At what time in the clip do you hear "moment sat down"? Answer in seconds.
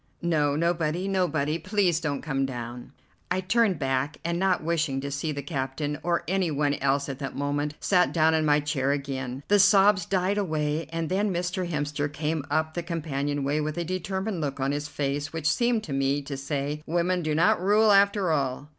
7.35-8.33